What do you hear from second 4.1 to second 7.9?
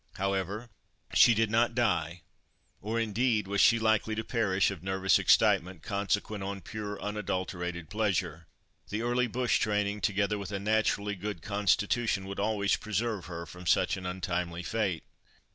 to perish of nervous excitement consequent on pure, unadulterated